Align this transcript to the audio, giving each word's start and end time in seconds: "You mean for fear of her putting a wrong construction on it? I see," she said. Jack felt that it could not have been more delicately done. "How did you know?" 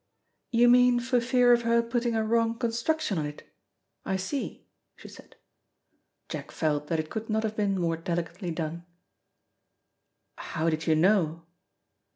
"You 0.49 0.67
mean 0.67 0.99
for 0.99 1.21
fear 1.21 1.53
of 1.53 1.61
her 1.61 1.83
putting 1.83 2.15
a 2.15 2.23
wrong 2.25 2.57
construction 2.57 3.19
on 3.19 3.27
it? 3.27 3.47
I 4.03 4.15
see," 4.15 4.65
she 4.95 5.07
said. 5.07 5.35
Jack 6.27 6.49
felt 6.49 6.87
that 6.87 6.99
it 6.99 7.11
could 7.11 7.29
not 7.29 7.43
have 7.43 7.55
been 7.55 7.79
more 7.79 7.97
delicately 7.97 8.49
done. 8.49 8.83
"How 10.37 10.71
did 10.71 10.87
you 10.87 10.95
know?" 10.95 11.43